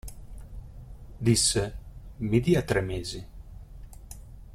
Disse: 1.27 1.61
"Mi 2.31 2.39
dia 2.47 2.63
tre 2.73 2.83
mesi.". 2.89 3.21